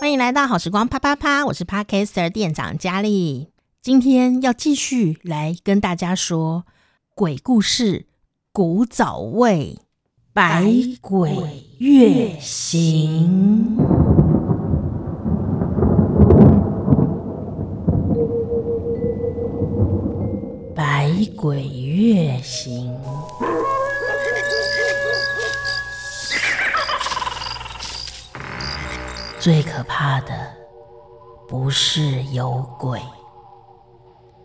[0.00, 3.48] 欢迎来到好时光啪啪啪，我是 Podcaster 店长佳丽。
[3.82, 6.64] 今天要继续来跟大家说
[7.14, 8.06] 鬼故事，
[8.52, 9.78] 古早味，
[10.32, 10.64] 百
[11.00, 11.32] 鬼
[11.78, 13.76] 月行。
[20.74, 23.05] 百鬼月行。
[29.46, 30.52] 最可怕的
[31.46, 33.00] 不是有鬼，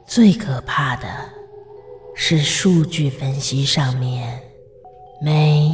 [0.05, 1.07] 最可怕的
[2.13, 4.39] 是数据分析上面
[5.19, 5.67] 没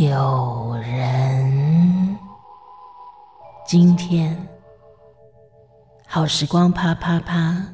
[0.00, 2.18] 有人。
[3.64, 4.36] 今天
[6.04, 7.64] 好时光啪啪啪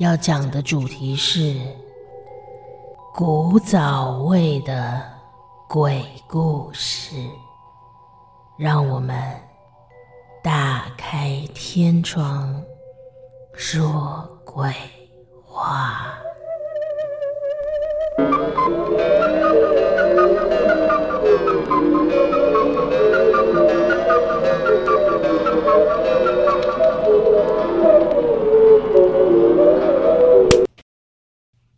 [0.00, 1.54] 要讲的主题是
[3.14, 5.00] 古早味的
[5.68, 7.14] 鬼故事，
[8.58, 9.16] 让我们。
[10.42, 12.64] 打开天窗，
[13.54, 14.74] 说鬼
[15.46, 16.18] 话。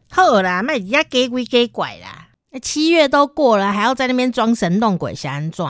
[0.08, 2.28] 好啦，卖人家假鬼假怪啦！
[2.50, 5.66] 那七月都过了，还要在那边装神弄鬼，想安怎？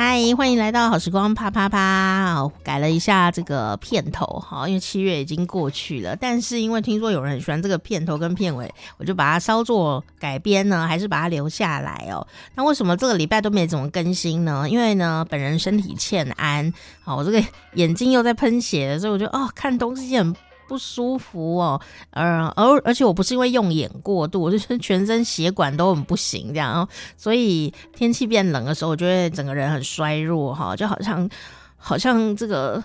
[0.00, 2.48] 嗨，欢迎来到好时光啪啪啪！
[2.62, 12.24] 改了一下这个片头哈，因为七月已经过去了，但是因为听说有人喜欢这个片头跟片尾，我就把它稍作改编呢，还是把它留下来哦。
[12.54, 14.68] 那为什么这个礼拜都没怎么更新呢？
[14.70, 20.32] 因为呢，本人身体欠安，好，我这个眼睛又在喷血，所以我就哦，看东西很。
[20.68, 21.80] 不舒服哦，
[22.10, 31.28] 呃，而而且我不是因为用眼过度， 我就是全身血管都很不行这样哦，所以天气变冷的时候，我觉得整个人很衰弱哈，就好像
[31.76, 32.84] 好像这个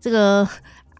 [0.00, 0.48] 这个。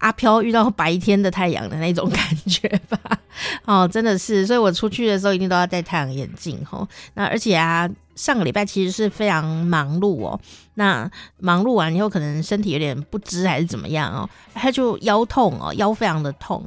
[0.01, 3.01] 阿飘遇到白天的太阳的那种感觉吧，
[3.67, 6.87] 哦，真的是，所以我出去的时候一定都要戴太阳眼镜吼。
[7.15, 10.41] 那而且啊，上个礼拜其实是非常忙碌哦。
[10.79, 16.65] 那忙碌完以后，可能身体有点不支还是怎么样哦，他就腰痛哦，腰非常的痛，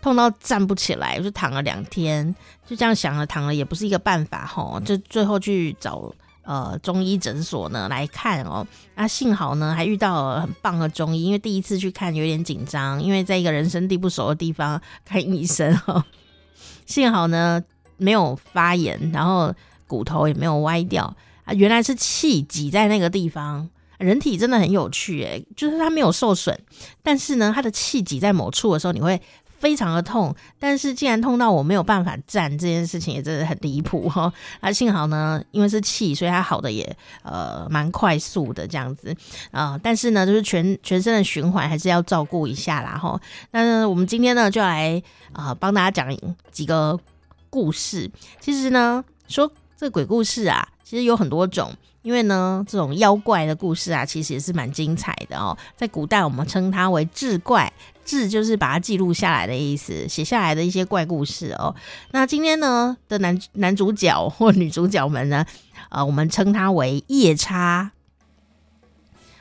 [0.00, 2.34] 痛到站不起来，就躺了两天，
[2.64, 6.14] 就这样想了躺了也不是一个办法吼，就最后去找。
[6.46, 16.04] 呃，中医诊所呢来看哦，那幸好呢还遇到了很棒的中医，因为第一次去看有点紧张，因为在一个人生地不熟的地方看医生哦，
[16.84, 17.64] 幸好呢
[17.96, 19.54] 没有发炎，然后
[19.86, 23.68] 骨头也没有歪掉啊，原来是气挤在那个地方。
[23.98, 26.58] 人体真的很有趣诶，就是它没有受损，
[27.02, 29.20] 但是呢，它的气挤在某处的时候，你会。
[29.60, 34.30] 非常的痛，但是既然痛到我没有办法站，这件事情也真的很离谱 哈。
[34.60, 36.84] 啊，幸好呢，因为是气，所以它好的也
[37.22, 39.16] 呃蛮快速的这样子
[39.52, 39.80] 啊、呃。
[39.82, 43.18] 但是呢，就是全全身的循环还是要照顾一下啦哈。
[43.52, 45.02] 那我们今天呢，就来
[45.32, 46.14] 啊、呃、帮大家讲
[46.52, 47.00] 几个
[47.48, 48.10] 故事。
[48.40, 51.72] 其实呢，说这鬼故事啊，其实有很多种。
[52.02, 55.56] 因为呢，这种妖怪的故事啊，其实也是蛮精彩的哦。
[55.74, 57.72] 在古代，我们称它为志怪，
[58.04, 61.74] 志就是把它记录下来的意思，写下来的一些怪故事哦。
[62.10, 65.46] 那今天呢的男男主角或女主角们呢，
[65.88, 67.90] 呃，我们称他为夜叉。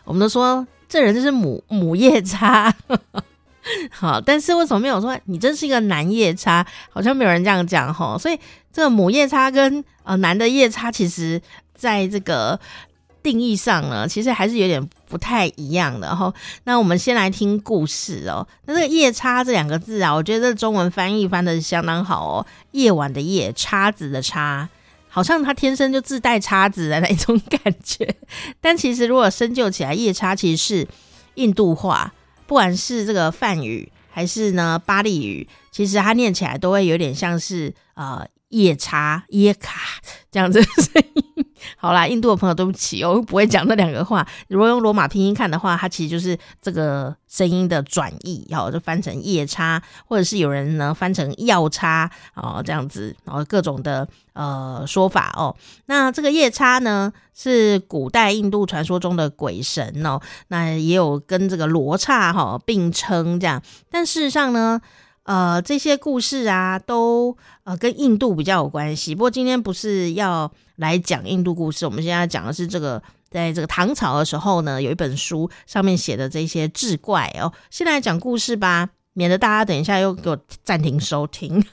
[0.06, 2.74] 我们都说这人就是母母夜叉，
[3.91, 6.66] 好，但是为什么没有说你真是一个男夜叉？
[6.90, 8.18] 好像没有人这样讲哈。
[8.18, 8.40] 所以
[8.72, 11.41] 这个母夜叉跟呃男的夜叉其实。
[11.75, 12.57] 在这个
[13.22, 16.34] 定义上呢，其实还是有点不太一样的哈。
[16.63, 18.47] 那我们先来听故事哦。
[18.66, 22.45] 那这个“夜叉”这两个字啊，我觉得这中文翻译翻得相当好哦。
[22.72, 24.69] 夜晚的夜，叉子的叉，
[25.09, 28.16] 好像他天生就自带叉子的那种感觉。
[28.62, 30.88] 但其实如果深究起来，夜叉其实是
[31.34, 32.13] 印度话，
[32.53, 40.00] 不管是这个梵语还是呢巴利语，其实它念起来都会有点像是呃夜叉耶卡
[40.31, 41.43] 这样子的声音。
[41.78, 44.25] 好啦，印度的朋友，对不起，我不会讲那两个话。
[44.48, 55.56] 如果用罗马拼音看的话，它其实就是这个声音的转译，然后就翻成夜叉，或者是有人呢翻成药叉哦，这样子，然后各种的呃说法哦。
[55.86, 64.81] 那这个夜叉呢，是古代印度传说中的鬼神哦，那也有跟这个罗刹哈并称这样，但事实上呢。
[65.24, 69.16] 呃，这些故事啊，都呃跟印度比较有关系。
[69.16, 77.54] 不过今天不是要来讲印度故事，我们现在讲的是这个，在这个唐朝的时候呢，有一本书上面写的这些志怪哦。
[77.70, 81.64] 先来讲故事吧，免得大家等一下又给我暂停收听。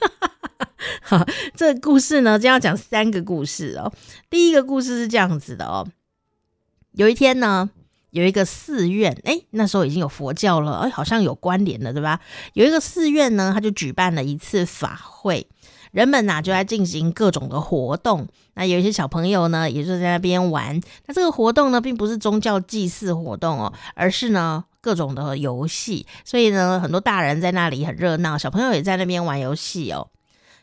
[1.01, 3.91] 好，这个故事呢，将要讲三个故事哦。
[4.29, 5.85] 第一个故事是这样子的哦，
[6.93, 7.69] 有一天呢，
[8.11, 12.19] 有一个寺院，诶，那时候已经有佛教了，诶，好像有关联的，对吧？
[12.53, 15.47] 有一个寺院呢，他就举办了一次法会，
[15.91, 18.27] 人们呐就在进行各种的活动。
[18.53, 20.79] 那有一些小朋友呢，也就在那边玩。
[21.07, 24.65] 那这个活动呢，并不是宗教祭祀活动哦，而是呢。
[24.83, 30.07] 各种的游戏，所以呢，很多大人在那里很热闹，小朋友也在那边玩游戏哦。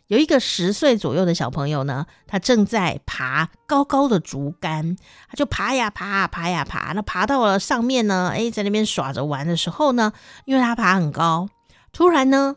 [0.09, 4.97] 有一个十岁左右的小朋友呢，他正在爬高高的竹竿，
[5.29, 10.13] 他就爬呀爬啊爬呀爬，那爬到了上面呢，诶，在那边耍着玩的时候呢，
[10.45, 11.49] 因为他爬很高，
[11.93, 12.57] 突然呢，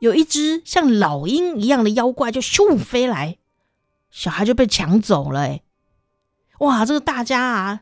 [0.00, 3.38] 有一只像老鹰一样的妖怪就咻飞来，
[4.10, 5.62] 小孩就被抢走了，诶，
[6.58, 7.80] 哇，这个大家啊。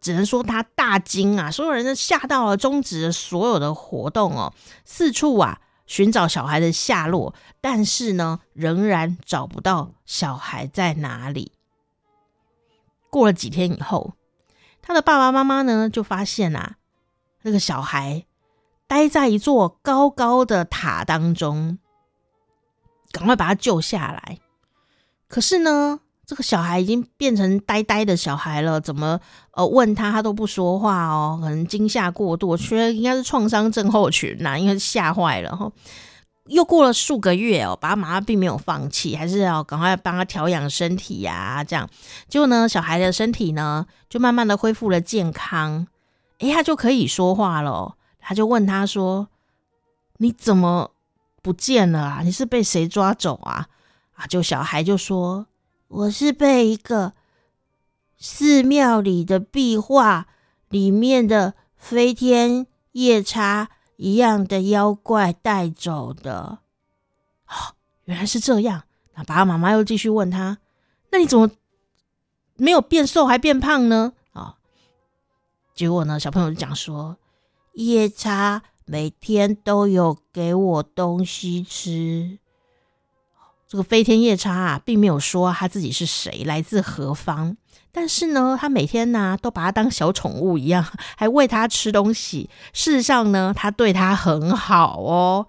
[0.00, 1.50] 只能说他大惊啊！
[1.50, 4.54] 所有人都吓到了，终止了所有的活动哦，
[4.84, 11.50] 四处啊寻找小孩的下落，但是呢，仍然找不到小孩在哪里。
[13.10, 14.12] 过了几天以后，
[14.82, 16.76] 他的爸爸妈妈呢就发现啊，
[17.42, 18.26] 那个小孩
[18.86, 21.78] 待在一座高高的塔当中，
[23.10, 24.38] 赶快把他救下来。
[25.26, 29.18] 可是呢，这个小孩已经变成呆呆的小孩了，怎么
[29.52, 35.72] 呃问他他都不说话哦，可能惊吓过度，我觉得应该是创伤症候群呐、啊，应该是吓坏了哈。
[36.44, 41.88] 又过了数个月哦，爸爸妈妈并没有放弃，还是要赶快帮他调养身体呀、啊，这样。
[42.28, 45.86] 结果呢，小孩的身体呢就慢慢的恢复了健康，
[46.40, 47.94] 诶，他就可以说话了。
[48.20, 49.28] 他就问他说
[50.20, 50.90] ：“你怎么
[51.40, 52.20] 不见了啊？
[52.22, 53.68] 你是被谁抓走啊？”
[54.12, 55.46] 啊，就小孩就说。
[55.88, 57.14] 我是被一个
[58.18, 60.28] 寺庙里的壁画
[60.68, 66.58] 里面的飞天夜叉一样的妖怪带走的。
[67.46, 67.74] 哦，
[68.04, 68.84] 原来是这样。
[69.14, 70.58] 那爸爸妈妈又继续问他
[71.10, 71.50] ：“那你怎么
[72.56, 74.58] 没有变瘦还变胖呢？”啊、
[75.74, 77.16] 结果呢，小朋友就讲说
[77.74, 82.38] ：“夜叉每天都有给我东西吃。”
[83.68, 87.54] 这个飞天夜叉啊，并没有说他自己是谁，来自何方。
[87.92, 90.82] 但是呢，他每天呢、都把他当小宠物一样，
[91.18, 92.48] 还喂他吃东西。
[92.72, 95.46] 事实上呢，他对他很好哦。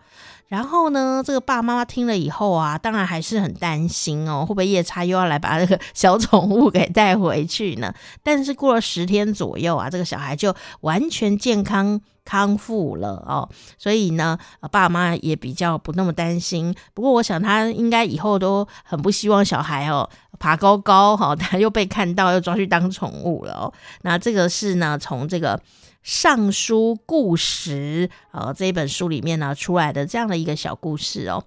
[0.50, 7.94] 然后呢，这个爸爸妈妈听了以后啊，当然还是很担心哦，会不会夜叉又要来把这个小宠物给带回去呢？
[8.22, 12.02] 但是过了十天左右啊，这个小孩就完全健康。
[12.30, 13.50] 康复了哦，
[13.80, 14.38] 所以呢，
[14.70, 16.76] 爸妈也比较不那么担心。
[16.94, 23.74] 不过，我想他应该以后都很不希望小孩哦爬高高哈， 他又被看到又抓去当宠物了哦。
[24.04, 25.58] 那这个是呢，从这个
[26.04, 31.44] 《尚书故事》呃这一本书里面呢出来的这样的一个小故事哦。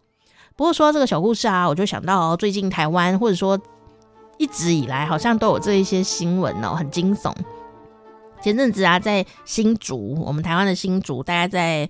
[0.56, 3.56] 不过说到这个小故事啊，我就想到哦，最近台湾或者说
[4.36, 7.32] 一直以来好像都有这一些新闻哦，很惊悚。
[8.42, 11.88] 前阵子啊，在新竹，我们台湾的新竹，大概在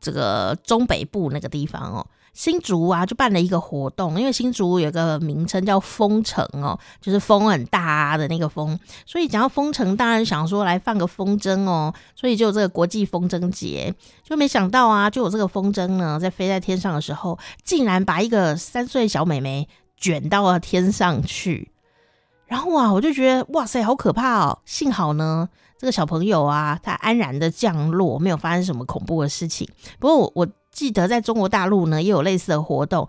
[0.00, 13.94] 这个中北部那个地方哦，新竹啊就办了一个活动，因为新竹有个名称叫风城哦，就是风很大的那个风，所以讲到风城，当然想说来放个风筝哦，所以就有这个国际风筝节，
[14.24, 19.68] 就没想到啊，就有这个风筝呢，在飞在天上的时候，竟然把一个三岁小妹妹
[19.98, 21.70] 卷到了天上去，
[22.46, 25.48] 然后啊，我就觉得哇塞，好可怕哦，幸好呢。
[25.82, 29.68] 这个小朋友啊，他安然的降落，没有发生什么恐怖的事情。
[29.98, 33.08] 不过我我记得在中国大陆呢，也有类似的活动，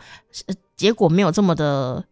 [0.76, 2.04] 结果没有这么的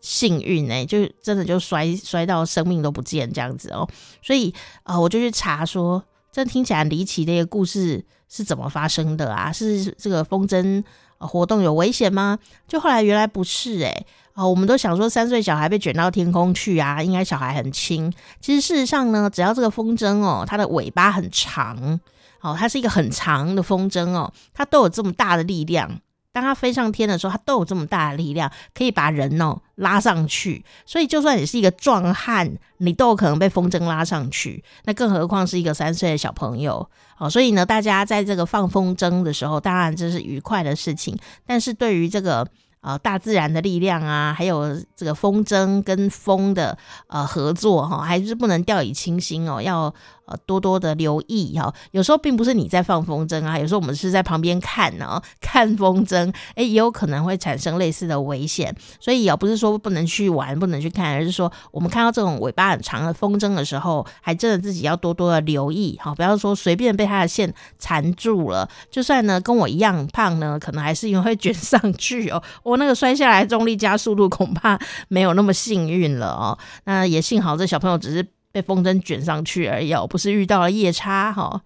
[0.00, 3.86] 幸运哎，就真的就摔摔到生命都不见这样子哦。
[4.22, 9.52] 所以啊、我就去查说，这听起来离奇的一个故事是怎么发生的啊？
[9.52, 10.82] 是这个风筝
[11.18, 12.38] 活动有危险吗？
[12.66, 14.06] 就后来原来不是哎。
[14.38, 18.12] 哦，我们都想说三岁小孩被卷到天空去啊，应该小孩很轻。
[18.40, 21.98] 其实事实上呢，只要这个风筝哦，它的尾巴很长，
[22.40, 25.90] 哦，它是一个很长的风筝哦，它都有这么大的力量。
[26.30, 30.64] 当它飞上天的时候，它都有这么大的力量，可以把人哦拉上去。
[30.86, 34.62] 所以就算你是一个壮汉，你都有可能被风筝拉上去。
[34.84, 37.28] 那更何况是一个三岁的小朋友哦。
[37.28, 41.18] 所以呢，大家在这个放风筝的时候，当然这是愉快的事情。
[41.44, 42.46] 但是对于这个。
[42.88, 46.78] 呃大自然的力量啊，还有这个风筝跟风的
[47.08, 49.94] 呃合作哈，还是不能掉以轻心哦，要。
[50.30, 78.26] 呃，多多的留意哈，有时候并不是你在放风筝啊，有时候我们是在旁边看呢，看风筝，诶，也有可能会产生类似的危险，所以也不是说不能去玩，不能去看，而是说我们看到这种尾巴很长的风筝的时候，还真的自己要多多的留意哈，不要说随便被它的线缠住了，就算呢跟我一样胖呢，可能还是因为会卷上去哦，我那个摔下来重力加速度恐怕没有那么幸运了哦，那也幸好这小朋友只是。
[78.50, 81.60] 被风筝卷上去而已，不是遇到了夜叉哈。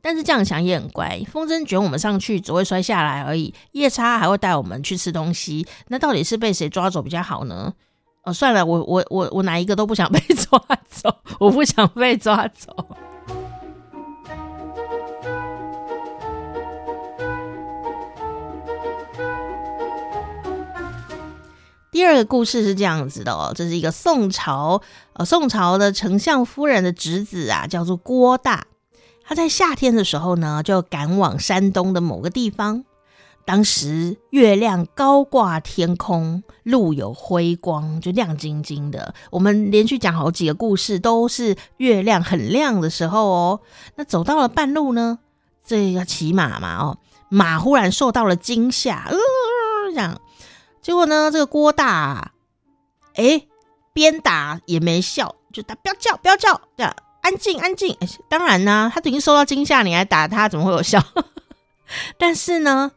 [0.00, 5.66] 但是这样想也很怪，风筝卷我们上去只会摔下来而已，夜叉还会带我们去吃东西。
[5.88, 7.74] 那到底是被谁抓走比较好呢？
[8.24, 10.58] 哦，算了，我我我我哪一个都不想被抓
[10.88, 12.74] 走，我不想被抓走。
[22.02, 24.82] 第二个故事是这样子的哦，这是一个宋朝
[25.12, 28.66] 呃宋朝的丞相夫人的侄子啊，叫做郭大。
[29.22, 32.84] 他在夏天的时候呢，就赶往山东的某个地方。
[33.44, 39.14] 当时月亮高挂天空，路有辉光，就亮晶晶的。
[39.30, 43.60] 我们连续讲好几个故事，都是月亮很亮的时候哦。
[43.94, 45.20] 那走到了半路呢，
[45.64, 49.16] 这个骑马嘛哦，马忽然受到了惊吓，呃，
[49.94, 50.20] 这样。
[50.82, 52.32] 结果呢，这个郭大，
[53.14, 53.46] 哎，
[53.92, 57.96] 边打也没笑，就打不要叫，不要叫，这样安静安静。
[58.28, 61.00] 当然呢，他已经受到惊吓，你还打他，怎么会有效？
[62.18, 62.90] 但是呢，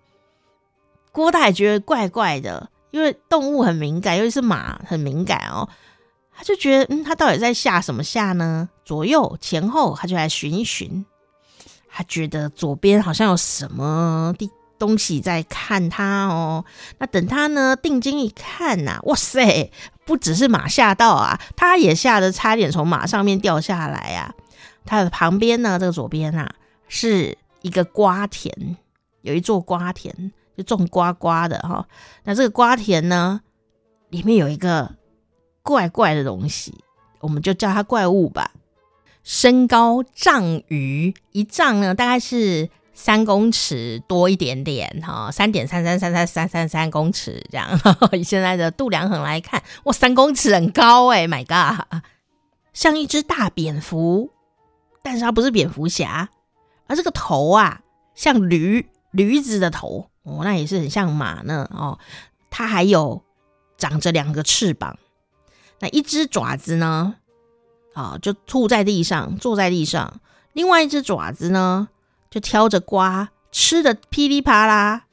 [1.12, 5.70] 郭大也觉得怪怪的，因为动物很敏感，尤其是马很敏感哦。
[6.38, 8.68] 他就觉得，嗯，他到底在吓什么吓呢？
[8.84, 11.06] 左右前后，他就来寻一寻。
[11.88, 14.52] 他觉得左边好像有什么地。
[14.78, 16.66] 东西在看他哦，
[16.98, 19.72] 那等他呢定睛一看呐、哇塞，
[20.06, 24.36] 不只是马吓到啊，他也吓得差点从马上面掉下来啊。
[24.86, 26.54] 他的旁边呢，这个左边啊，
[26.90, 28.78] 是一个瓜田，
[29.22, 31.88] 有一座瓜田，就种瓜瓜的哈。
[32.26, 33.42] 那这个瓜田呢，
[34.10, 34.96] 里面有一个
[35.64, 36.84] 怪怪的东西，
[37.22, 38.52] 我们就叫它怪物吧。
[39.24, 42.70] 身高丈余，一丈呢，大概是。
[42.98, 47.70] 三公尺多一点点哈，三点三三三三三三三公尺这样。
[48.14, 52.02] 以现在的度量衡来看，哇，三公尺很高哎，My God，
[52.74, 54.32] 像一只大蝙蝠，
[55.04, 56.30] 但是它不是蝙蝠侠，
[56.88, 57.82] 而这个头啊，
[58.16, 62.00] 像驴驴子的头哦，那也是很像马呢哦。
[62.50, 63.22] 它还有
[63.78, 64.98] 长着两个翅膀，
[65.82, 67.16] 那一只爪子呢，
[67.94, 70.22] 啊，就吐在地上，坐在地上，
[70.54, 71.90] 另外一只爪子呢，
[72.36, 75.04] 就挑着瓜吃的噼里啪啦，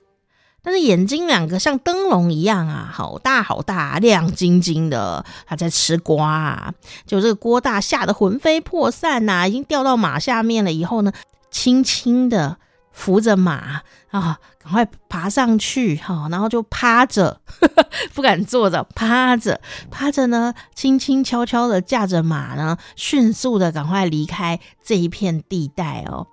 [0.60, 6.74] 但是眼睛两个像灯笼一样啊，好大好大，亮晶晶的，他在吃瓜啊。
[7.06, 10.72] 就这个郭大吓得魂飞魄散呐、啊，已经掉到马下面了。
[10.72, 11.12] 以后呢，
[11.52, 12.56] 轻轻的
[12.90, 17.40] 扶着马啊，赶快爬上去哈，然后就趴着，
[18.14, 19.60] 不敢坐着，趴着
[19.92, 26.26] 趴着呢，轻轻悄悄的驾着马呢，迅速的赶快离开这一片地带哦。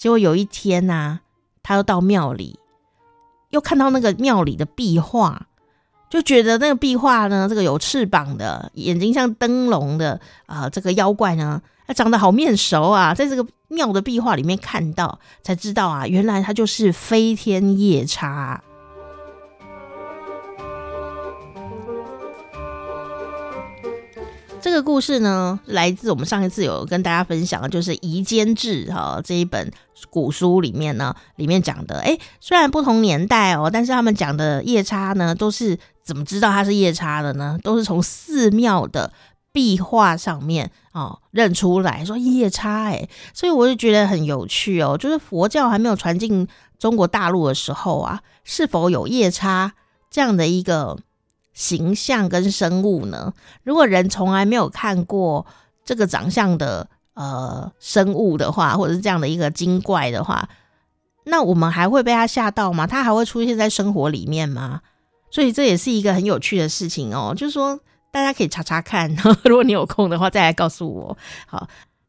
[0.00, 1.20] 结果有一天呐、
[1.62, 2.58] 他又到庙里，
[3.50, 5.42] 又看到那个庙里的壁画，
[6.08, 18.62] 就觉得那个壁画呢，这个有翅膀的，眼睛像灯笼的啊、呃，这个妖怪呢，他长得好面熟啊，在这个庙的壁画里面看到，才知道啊，原来他就是飞天夜叉。
[24.62, 29.70] 这个故事呢，来自我们上一次有跟大家分享的，就是《夷坚志》哈这一本
[30.10, 37.58] 古书里面呢，里面讲的，诶，虽然不同年代哦，但是他们讲的夜叉呢，都是怎么知道他是夜叉的呢？
[37.62, 39.10] 都是从寺庙的
[39.50, 46.46] 壁画上面哦认出来说夜叉，诶，所以我就觉得很有趣哦，就是佛教还没有传进
[46.78, 49.72] 中国大陆的时候啊，是否有夜叉
[50.10, 50.98] 这样的一个？
[51.52, 53.32] 形象跟生物呢？
[53.62, 55.46] 如果人从来没有看过
[55.84, 60.48] 这个长相的呃生物的话，或者是这样的一个精怪的话，
[61.24, 62.86] 那我们还会被他吓到吗？
[62.86, 64.80] 他还会出现在生活里面吗？
[65.30, 67.34] 所以这也是一个很有趣的事情哦。
[67.36, 67.78] 就是说，
[68.10, 69.14] 大家可以查查看，
[69.44, 71.16] 如果你有空的话，再来告诉我。
[71.46, 71.68] 好，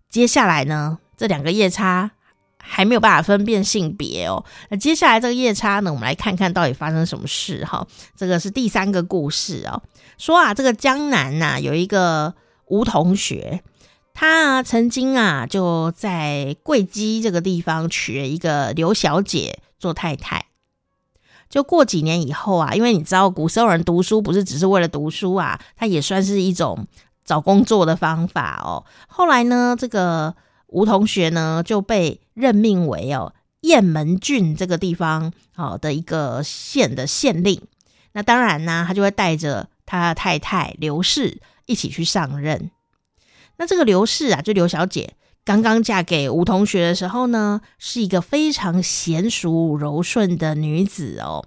[0.10, 2.12] 接下来呢，这两个夜叉。
[2.61, 4.45] 还没有办法分辨性别哦。
[4.69, 7.85] 那接下来这个夜叉呢，我们来看看到底发生什么事哈。
[8.15, 9.81] 这个是第三个故事哦。
[10.17, 12.33] 说啊，这个江南呐、啊、有一个
[12.67, 13.61] 吴同学，
[14.13, 20.45] 他曾经啊就在贵溪这个地方娶了一个刘小姐做太太。
[21.49, 26.87] 就过几年以后啊，因为你知道古时候人读书不是只是为了读书啊，他也算是一种
[27.25, 28.85] 找工作的方法哦。
[29.07, 30.33] 后来呢，这个
[30.71, 37.61] 吴同学呢就被任命为哦雁门郡这个地方哦的一个县的县令。
[38.13, 42.71] 那当然呢，他就会带着他太太刘氏一起去上任。
[43.57, 45.13] 那这个刘氏啊，就刘小姐。
[45.43, 51.45] 刚刚嫁给吴同学的时候呢，是一个非常娴淑柔顺的女子哦。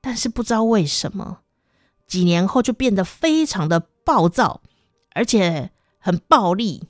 [0.00, 1.40] 但是不知道为什么，
[2.06, 4.62] 几年后就变得非常的暴躁，
[5.12, 6.84] 而且很暴力。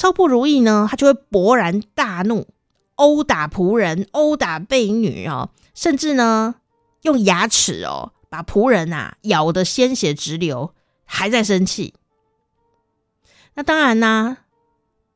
[0.00, 2.46] 稍不如意呢，她就会勃然大怒，
[2.94, 6.54] 殴打仆人，殴打婢女哦，甚至呢
[7.02, 10.72] 用牙齿哦把仆人啊咬得鲜血直流，
[11.04, 11.92] 还在生气。
[13.52, 14.38] 那当然啦、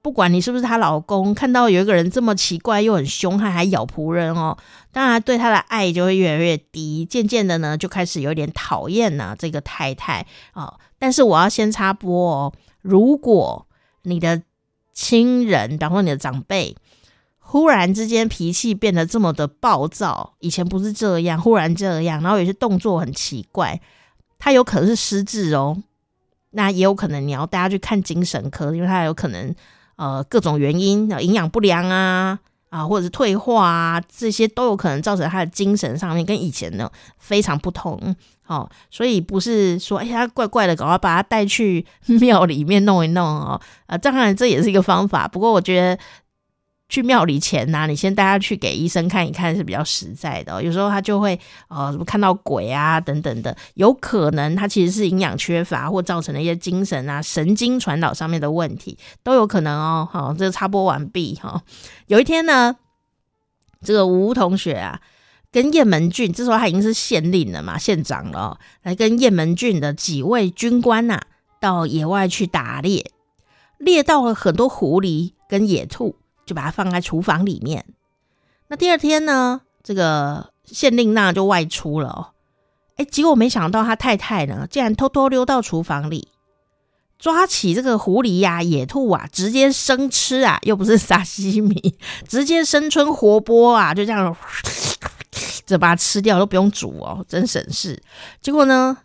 [0.02, 4.58] 不管你是不是她老公，看到有一个人这么奇怪又很凶悍，还咬仆人哦，
[4.92, 7.06] 当然对他的爱就会越来越低。
[7.06, 10.78] 渐渐的呢，就开始有点讨厌了这个太太哦。
[10.98, 13.66] 但是我要先插播哦，如果
[14.02, 14.42] 你的
[14.94, 16.74] 亲人，然后你的长辈，
[17.38, 23.80] 忽然之间脾气变得这么的暴躁，以前不是这样，忽然这样，然后有些动作很奇怪，
[24.38, 25.82] 他有可能是失智哦。
[26.56, 29.52] 那也有可能你要带他去看精神科，因为他有可能
[29.96, 32.38] 呃各种原因，营养不良啊
[32.74, 38.16] 啊，或者是退化啊，这些都有可能造成他的精神上面跟以前呢非常不同。
[38.46, 41.86] 哦，所以不是说哎呀怪怪的，赶快把他带去
[42.20, 43.60] 庙里面弄一弄哦。
[43.86, 45.98] 啊，当然这也是一个方法，不过我觉得。
[46.88, 50.62] 去庙里前呐、你先带他去给医生看一看是比较实在的、哦。
[50.62, 51.38] 有时候他就会
[51.68, 60.08] 呃什么看到鬼啊等等的，有可能他其实是营养缺乏或造成了一些精神啊神经传导上面的问题，都有可能哦。
[60.12, 61.62] 好、这个插播完毕哈、哦。
[62.06, 62.76] 有一天呢，
[63.82, 65.00] 这个吴同学啊，
[65.50, 71.20] 跟雁门郡这时候他已经是县令了嘛，县长了、来跟雁门郡的几位军官呐、
[71.60, 73.10] 到野外去打猎，
[73.78, 76.16] 猎到了很多狐狸跟野兔。
[76.44, 77.86] 就把它放在厨房里面。
[78.68, 82.32] 那第二天呢，这个县令那就外出了哦。
[82.96, 86.28] 哎，结果没想到他太太呢，竟然偷偷溜到厨房里，
[87.18, 94.34] 抓起这个狐狸呀、野兔啊，直接生吃啊，又不是沙西米， 直接生吞活剥啊，就这样，
[95.66, 98.02] 这把它吃掉都不用煮哦，真省事。
[98.40, 98.96] 结果呢，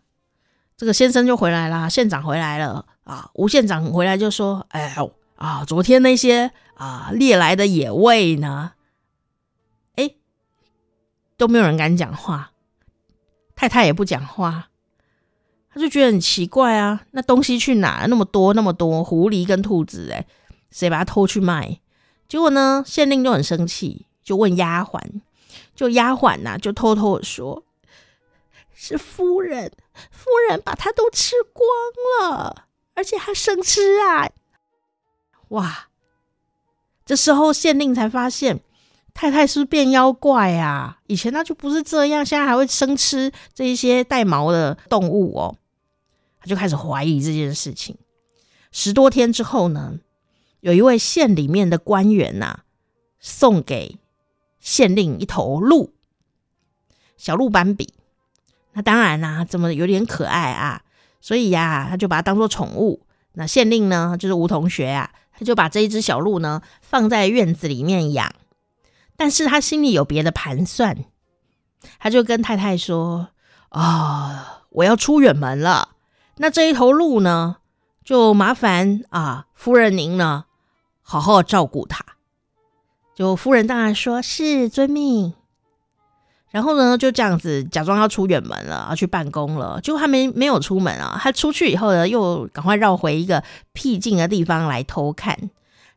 [0.78, 6.50] 这个先生就回来啦，县长回来了啊，吴县长回来就说：“哎呦啊，昨天那些。”
[6.80, 8.72] 啊，猎来的野味呢？
[9.96, 10.16] 哎，
[11.36, 12.54] 都没有人敢讲话，
[13.54, 14.70] 太太也不讲话，
[15.70, 17.06] 他就觉得很奇怪啊。
[17.12, 18.06] 那东西去哪？
[18.08, 20.26] 那么多那么多狐狸跟兔子，哎，
[20.72, 21.82] 谁把它偷去卖？
[22.30, 25.02] 结果呢，县令就很生气，就问丫鬟，
[25.76, 27.66] 就丫鬟呐，就偷偷的说，
[28.74, 29.74] 是夫人，
[30.12, 34.30] 夫人把它都吃光了，而且还生吃啊！
[35.50, 35.89] 哇！
[37.10, 38.60] 这时候县令才发现，
[39.16, 41.00] 太太是不是变妖怪啊？
[41.08, 45.56] 以前他就不是这样，现在还会生吃这一些带毛的动物哦。
[46.40, 47.98] 他就开始怀疑这件事情。
[48.72, 49.96] 十多天之后呢，
[50.60, 52.64] 有一位县里面的官员呐、啊，
[53.20, 53.98] 送给
[54.60, 55.96] 县令一头鹿，
[57.18, 57.92] 小鹿斑比。
[58.74, 60.84] 那当然啦、啊，怎么有点可爱啊？
[61.20, 63.02] 所以呀、啊，他就把它当做宠物。
[63.34, 65.10] 那县令呢，就是吴同学啊。
[65.40, 68.30] 他就把这一只小鹿呢放在院子里面养，
[69.16, 71.06] 但是他心里有别的盘算，
[71.98, 73.30] 他就跟太太说
[73.70, 75.96] ：“啊、我要出远门了，
[76.36, 77.58] 那这一头鹿呢，
[78.04, 80.46] 就麻烦啊，夫人您呢，
[81.02, 82.04] 好好照顾它。”
[83.16, 85.36] 就夫人当然说是遵命。
[86.52, 89.80] 然后呢，就这样子假装要出远门了，要去办公了。
[89.82, 95.38] 结果他没没有出门啊，他出去以后呢，又赶快绕回一个僻静的地方来偷看。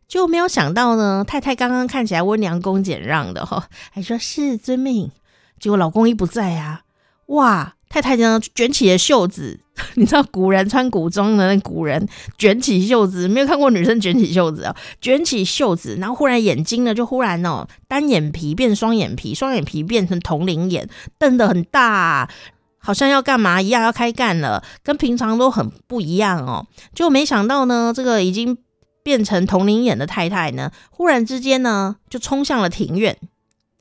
[0.06, 5.10] 就没有想到呢，太太刚刚看起来温良恭俭让的哈，还说是遵命。
[5.58, 6.82] 结果老公一不在啊，
[7.26, 7.76] 哇！
[7.92, 9.60] 太太呢，卷起了袖子，
[9.96, 22.30] 你知道古人穿古装的那古人卷起袖子，没有看过女生卷起袖子啊、卷起袖子，然后忽然眼睛呢，就忽然哦，单眼皮变双眼皮，双眼皮变成铜铃眼，瞪得很大，
[22.78, 26.66] 好像要干嘛一样，要开干了，跟平常都很不一样哦。
[26.94, 28.56] 就没想到呢，这个已经
[29.02, 33.18] 变成铜铃眼的太太呢，忽然之间呢，就冲向了庭院，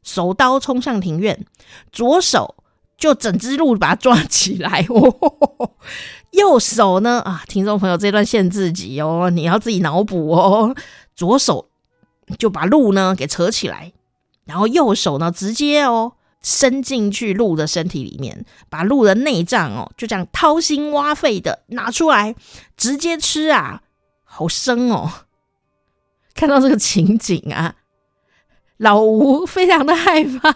[0.03, 1.45] 手刀冲向庭院，
[1.93, 2.55] 左手。
[3.01, 5.71] 就整只鹿把它抓起来，哦，
[6.29, 10.75] 右手呢啊，听众朋友这段限制级哦，你要自己脑补哦。
[11.15, 11.67] 左手
[12.37, 13.91] 就把鹿呢给扯起来，
[14.45, 22.35] 然后右手呢直接哦伸进去鹿的身体里面，把鹿的内脏哦，就这样掏心挖肺的拿出来，
[22.77, 23.81] 直接吃啊，
[24.23, 25.11] 好生哦！
[26.35, 27.77] 看到这个情景啊，
[28.77, 30.55] 老吴非常的害怕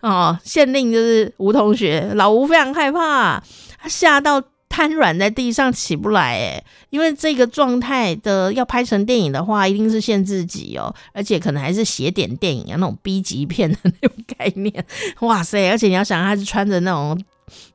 [0.00, 0.38] 哦。
[0.44, 3.42] 县令就是吴同学，老吴非常害怕，
[3.78, 4.42] 他吓到。
[4.68, 14.84] 瘫软在地上起不来，哎，因为这个状态的要拍成电影的话，一定是限制级哦，而且可能还是邪点电影啊，那种 B 级片的那种概念。
[15.20, 15.70] 哇塞！
[15.70, 17.18] 而且你要想，他是穿着那种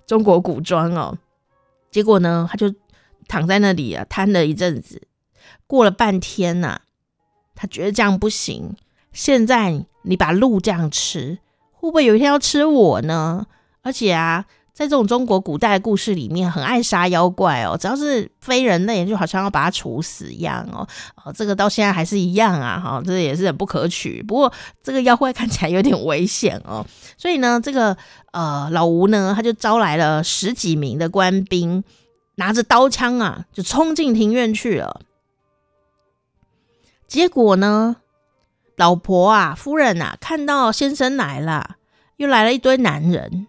[0.05, 1.17] 中国古装哦，
[1.89, 2.71] 结果呢，他就
[3.27, 5.01] 躺在那里啊，瘫了一阵子。
[5.65, 6.81] 过了半天呐、
[7.55, 8.75] 他觉得这样不行。
[9.11, 11.39] 现在你把鹿这样吃，
[11.81, 13.45] 会不会有一天要吃我呢？
[13.81, 14.45] 而且啊。
[14.73, 20.87] 在这种中国古代的故事里面，很爱杀妖怪哦，只要是非人类，就好像要把它处死一样哦。
[21.23, 24.23] 哦，这个到现在还是一样啊，哈、这也是很不可取。
[24.23, 26.83] 不过这个妖怪看起来有点危险哦，
[27.17, 27.95] 所以呢，这个
[28.31, 31.83] 呃老吴呢，他就招来了十几名的官兵，
[32.35, 35.01] 拿着刀枪啊，就冲进庭院去了。
[37.07, 37.97] 结果呢，
[38.77, 41.75] 老婆啊，夫人啊，看到先生来了，
[42.17, 43.47] 又来了一堆男人。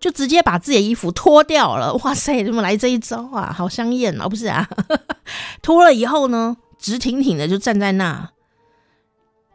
[0.00, 3.50] 就直接把自己的衣服脱掉了，哇塞，怎么来这一招啊？
[3.56, 4.68] 好香艳哦，不是啊？
[5.62, 8.28] 脱了以后呢，直挺挺的就站在那。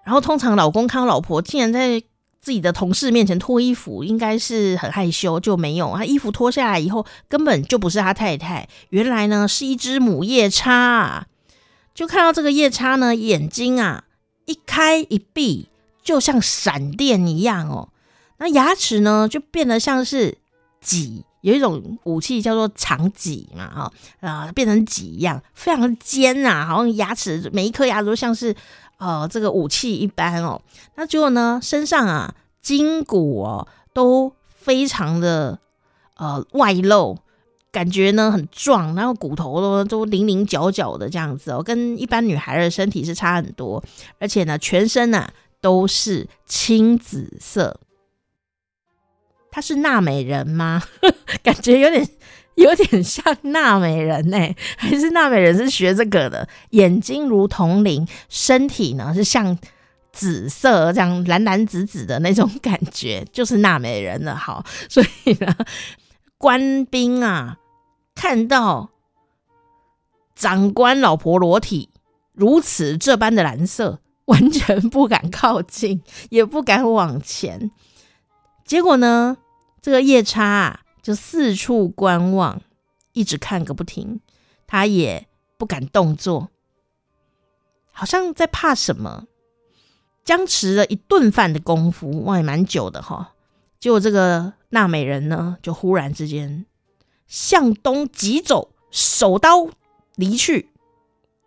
[0.03, 2.01] 然后通常老公看到老婆竟然在
[2.41, 5.95] 自己的同事面前脱衣服，应该是很害羞，就没有。
[5.95, 11.27] 他衣服脱下来以后，根本就不是他太太，原来呢是一只母夜叉。
[11.93, 14.05] 就看到这个夜叉呢，眼睛啊
[14.49, 15.69] 一开一闭，
[16.01, 17.89] 就像闪电一样哦。
[18.39, 20.35] 那牙齿呢，就变得像是
[20.81, 23.93] 戟，有一种武器叫做长戟嘛，哈
[24.27, 28.55] 啊，变成戟一样，非常尖啊，好像牙齿每一颗牙都像是
[28.97, 30.59] 呃这个武器一般哦。
[30.95, 35.59] 那结果呢，身上啊筋骨哦都非常的
[36.15, 37.19] 呃外露，
[37.71, 43.83] 感觉呢很壮，然后骨头都都零零角角的这样子哦，跟一般女孩的身体是差很多，
[44.19, 45.29] 而且呢全身呢、
[45.61, 47.79] 都是青紫色。
[49.51, 50.81] 她是娜美人吗？
[51.43, 52.07] 感觉有点
[52.55, 56.47] 有点像娜美人呢、欸，还是娜美人是学这个的？
[56.71, 59.57] 眼睛如铜铃，身体呢是像
[60.11, 64.35] 紫色这样蓝蓝紫紫的那种感觉，就是娜美人了。
[64.35, 65.55] 好，所以呢，
[66.39, 67.57] 官兵啊
[68.15, 68.91] 看到
[70.33, 71.89] 长官老婆裸体
[72.31, 77.69] 如此这般的蓝色，完全不敢靠近，也不敢往前。
[78.63, 79.35] 结果呢，
[79.81, 82.61] 这个夜叉啊，就四处观望，
[83.11, 84.21] 一直看个不停。
[84.65, 86.47] 他也不敢动作，
[87.91, 89.25] 好像在怕什么。
[90.23, 93.33] 僵持了一顿饭的功夫，哇，也蛮久的哈。
[93.79, 96.65] 结果这个纳美人呢，就忽然之间
[97.27, 99.69] 向东急走，手刀
[100.15, 100.69] 离去。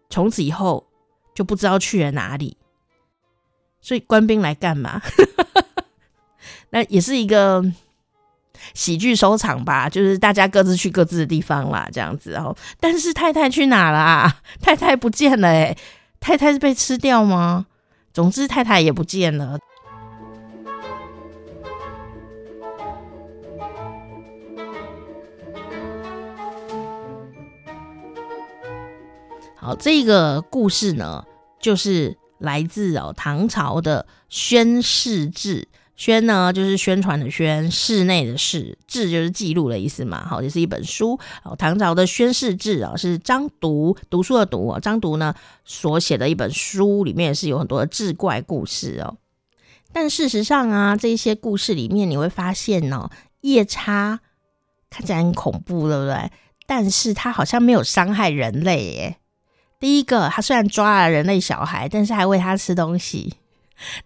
[0.08, 0.86] 从此以后
[1.34, 2.56] 就不知道去了哪里。
[3.80, 5.02] 所以官兵来干嘛？
[6.70, 7.62] 那也是一个
[8.74, 12.56] 喜剧收场吧，就是大家各自去各自的地方啦，这样子哦。
[12.80, 14.40] 但是太太去哪了啊？
[14.62, 15.76] 太太不见了诶，
[16.20, 17.66] 太太是被吃掉吗？
[18.12, 19.58] 总之太太也不见了。
[29.64, 31.24] 好，这个故事呢，
[31.60, 35.60] 就是来自哦唐朝的《宣示志》。
[35.94, 40.26] 宣呢，就是宣传的宣，室内的室，志就是记录的意思嘛。
[40.26, 41.16] 好，也是一本书。
[41.44, 44.76] 哦，唐朝的宣示志啊，是张读读书的读。
[44.80, 45.32] 张读呢
[45.64, 49.14] 所写的一本书，里面也是有很多的志怪故事哦。
[49.92, 53.08] 但事实上啊，这些故事里面你会发现哦，
[53.42, 54.18] 夜叉
[54.90, 56.32] 看起来很恐怖，对不对？
[56.66, 59.18] 但是他好像没有伤害人类耶。
[59.82, 63.34] 第一个，他虽然抓了人类小孩，但是还喂他吃东西。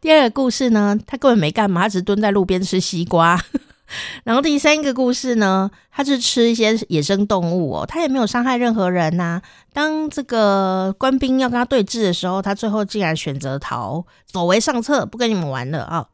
[0.00, 3.38] 第二个故事呢，他根本没干嘛，他只蹲在路边吃西瓜。
[4.24, 9.42] 然后第三个故事呢，他是吃一些野生动物哦，他也没有伤害任何人呐、啊。
[9.74, 16.06] 当这个官兵要跟他对峙的时候，他最后竟然选择逃，走为上策，不跟你们玩了啊、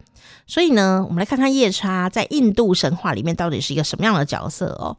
[0.44, 4.96] 所以呢，我们来看看夜叉在印度神话里面到底是一个什么样的角色哦。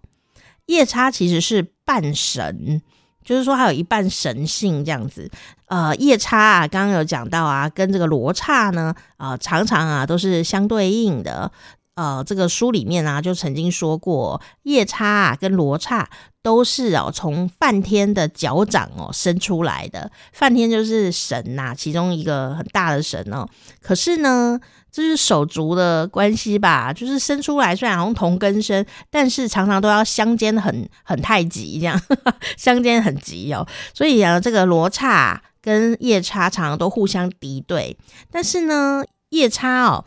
[0.68, 2.82] 夜叉其实是半神。
[3.24, 5.30] 就是说，还有一半神性这样子，
[5.68, 11.52] 呃，夜叉啊，刚刚有讲到啊，跟这个罗刹呢，啊、呃，常常啊都是相对应的。
[11.96, 16.10] 呃，这个书里面啊，就曾经说过，夜叉跟罗刹
[16.42, 20.12] 都是哦从梵天的脚掌哦生出来的。
[20.32, 23.48] 梵天就是神呐、其中一个很大的神哦。
[23.80, 24.60] 可是呢，
[24.92, 26.92] 这是手足的关系吧？
[26.92, 32.02] 就是生出来虽然好像同根生，但是常常都要相奸很很太极这样，
[32.58, 33.68] 相奸很急哦。
[33.94, 37.96] 所以啊，这个罗刹跟夜叉常常都互相敌对。
[38.32, 40.04] 但是呢，夜叉哦。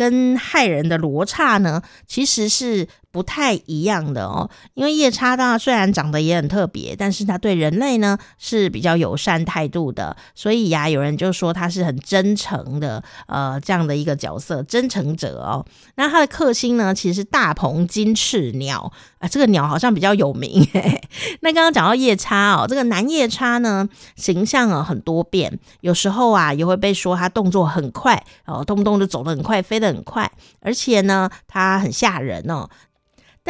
[0.00, 4.48] 跟害人的罗刹呢，其实是不太一样的哦。
[4.74, 10.16] 因为夜叉呢，虽然长得也很特别，但是他对人类呢是比较友善态度的。
[10.34, 15.64] 所以呀，有人就说他是很真诚的，呃，这样的一个角色，真诚者哦。
[15.96, 20.66] 那他的克星呢，其实是大鹏金翅鸟啊，这个鸟好像比较有名。
[20.72, 21.02] 嘿嘿。
[21.40, 32.68] 那刚刚讲到夜叉哦，这个男夜叉呢，形象啊很多变，有时候啊也会被说他动作很快哦，动不动就走得很快，飞得很快，而且呢，他很吓人哦。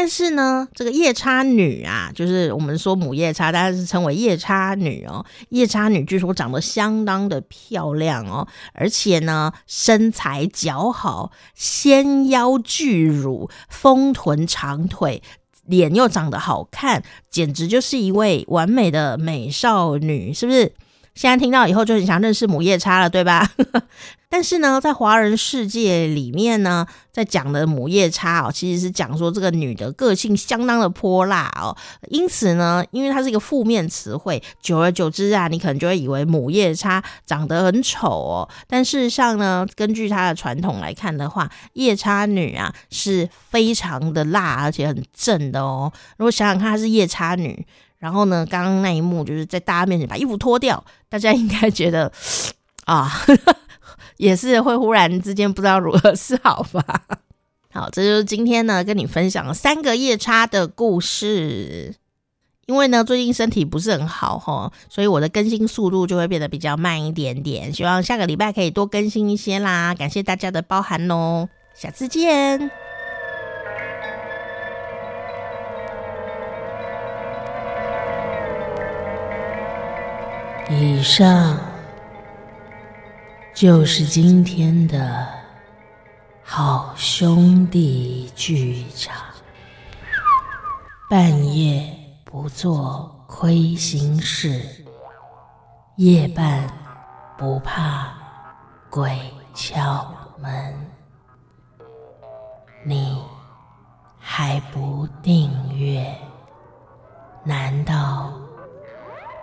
[0.01, 5.23] 但是呢，这个夜叉女啊，就是我们说母夜叉，大家是称为夜叉女哦。
[5.51, 15.23] 夜叉女据说长得相当的漂亮哦，而且呢，身材姣好，纤腰巨乳，丰臀长腿，
[15.67, 20.73] 脸又长得好看，简直就是一位完美的美少女，是不是？
[21.15, 23.51] 现在听到以后就很想认识母夜叉了，对吧？
[24.33, 31.77] 但是呢，在华人世界里面呢，在讲的母夜叉哦，其实是讲说这个女的个性相当的泼辣哦。
[32.09, 38.49] 因此呢，因为它是一个负面词汇，久而久之啊，你可能就会以为母夜叉长得很丑哦。
[38.69, 45.93] 但事实上呢，根据它的传统来看的话，夜叉女啊是非常的辣，而且很正的哦。
[46.19, 47.67] 如果想想看，她是夜叉女。
[47.99, 52.11] 然后呢，刚刚那一幕就是在大家面前把衣服脱掉，大家应该觉得
[52.87, 53.13] 啊，
[54.21, 57.03] 也是会忽然之间不知道如何是好吧。
[57.73, 61.95] 好，这就是今天呢跟你分享三个夜叉的故事。
[62.67, 67.73] 因为呢最近身体不是很好哈，所以我的更新速度就会变得比较慢一点点。
[67.73, 72.71] 希望下个礼拜可以多更新一些啦，感谢大家的包涵哦，下次见。
[80.69, 81.59] 以上
[83.61, 85.29] 就是今天的
[86.43, 89.15] 好兄弟剧场。
[91.11, 91.95] 半夜
[92.25, 94.83] 不做亏心事，
[95.97, 96.67] 夜半
[97.37, 98.15] 不怕
[98.89, 99.21] 鬼
[99.53, 100.75] 敲门。
[102.83, 103.23] 你
[104.19, 106.17] 还不订阅？
[107.45, 108.33] 难道？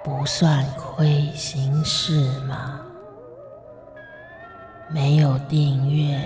[0.03, 2.79] 不算亏心事吗？
[4.89, 6.17] 没有订阅，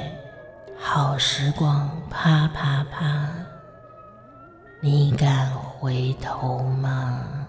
[0.77, 3.27] 好时光啪啪啪，
[4.79, 7.40] 你敢回头吗？